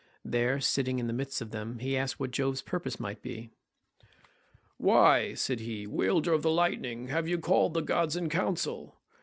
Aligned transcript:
There, 0.25 0.59
sitting 0.59 0.97
in 0.97 1.05
the 1.05 1.13
midst 1.13 1.41
of 1.41 1.51
them, 1.51 1.77
he 1.77 1.95
asked 1.95 2.19
what 2.19 2.31
Jove's 2.31 2.63
purpose 2.63 2.99
might 2.99 3.21
be. 3.21 3.51
"Why," 4.77 5.35
said 5.35 5.59
he, 5.59 5.85
"wielder 5.85 6.33
of 6.33 6.41
the 6.41 6.49
lightning, 6.49 7.09
have 7.09 7.27
you 7.27 7.37
called 7.37 7.75
the 7.75 7.81
gods 7.81 8.15
in 8.15 8.27
council? 8.27 8.99